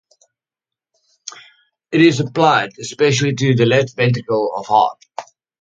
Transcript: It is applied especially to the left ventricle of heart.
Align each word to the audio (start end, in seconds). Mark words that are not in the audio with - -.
It 1.91 2.01
is 2.01 2.19
applied 2.19 2.71
especially 2.79 3.35
to 3.35 3.53
the 3.53 3.67
left 3.67 3.95
ventricle 3.95 4.51
of 4.55 4.65
heart. 4.65 4.97